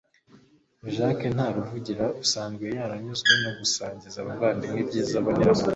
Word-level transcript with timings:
jacques 0.95 1.25
ntaruvugiro 1.35 2.05
usanzwe 2.23 2.65
yaranyuzwe 2.77 3.31
no 3.43 3.51
gusangiza 3.59 4.17
abavandimwe 4.19 4.79
ibyiza 4.83 5.13
abonera 5.21 5.53
mu 5.57 5.63